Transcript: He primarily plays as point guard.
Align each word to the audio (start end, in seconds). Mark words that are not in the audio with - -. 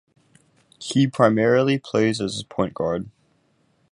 He 0.79 1.05
primarily 1.05 1.77
plays 1.77 2.19
as 2.19 2.41
point 2.41 2.73
guard. 2.73 3.07